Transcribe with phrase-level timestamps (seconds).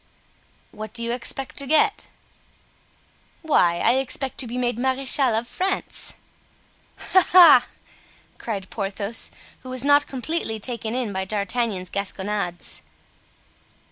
[0.71, 2.07] "What do you expect to get?"
[3.43, 6.15] "Why, I expect to be made Marechal of France!"
[7.09, 7.23] "Ha!
[7.31, 7.67] ha!"
[8.39, 9.29] cried Porthos,
[9.61, 12.81] who was not completely taken in by D'Artagnan's Gasconades.